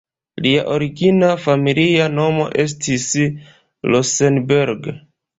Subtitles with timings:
[0.43, 3.05] Lia origina familia nomo estis
[3.91, 4.89] "Rosenberg".